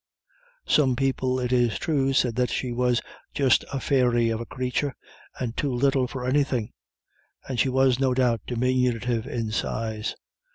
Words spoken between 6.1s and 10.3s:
anythin'," and she was, no doubt, diminutive in size.